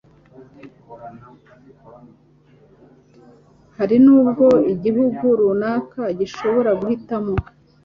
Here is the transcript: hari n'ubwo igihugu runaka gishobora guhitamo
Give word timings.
hari 3.77 3.97
n'ubwo 4.03 4.45
igihugu 4.73 5.25
runaka 5.39 6.01
gishobora 6.19 6.71
guhitamo 6.79 7.33